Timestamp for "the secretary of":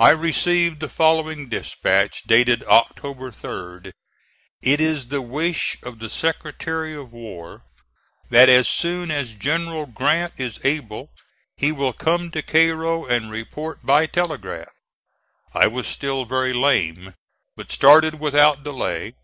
6.00-7.12